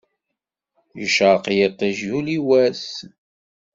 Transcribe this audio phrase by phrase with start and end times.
[0.99, 2.83] Yecreq yiṭij, yuli wass.